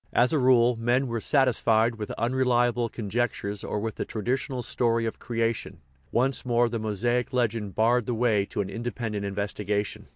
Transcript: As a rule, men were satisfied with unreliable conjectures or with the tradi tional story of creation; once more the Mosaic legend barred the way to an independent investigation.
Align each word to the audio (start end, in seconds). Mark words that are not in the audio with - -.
As 0.13 0.33
a 0.33 0.39
rule, 0.39 0.75
men 0.77 1.05
were 1.05 1.21
satisfied 1.21 1.93
with 1.97 2.09
unreliable 2.17 2.89
conjectures 2.89 3.63
or 3.63 3.79
with 3.79 3.97
the 3.97 4.03
tradi 4.03 4.33
tional 4.33 4.63
story 4.63 5.05
of 5.05 5.19
creation; 5.19 5.79
once 6.11 6.43
more 6.43 6.67
the 6.69 6.79
Mosaic 6.79 7.31
legend 7.33 7.75
barred 7.75 8.07
the 8.07 8.15
way 8.15 8.47
to 8.47 8.61
an 8.61 8.69
independent 8.71 9.25
investigation. 9.25 10.07